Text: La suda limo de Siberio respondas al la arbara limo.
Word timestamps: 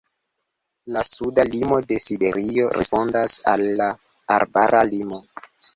La 0.95 1.03
suda 1.09 1.45
limo 1.49 1.79
de 1.93 1.99
Siberio 2.07 2.67
respondas 2.81 3.39
al 3.55 3.69
la 3.83 3.93
arbara 4.41 4.87
limo. 4.95 5.27